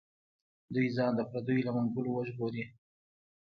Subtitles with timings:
[0.73, 2.63] دوی ځان د پردیو له منګولو وژغوري.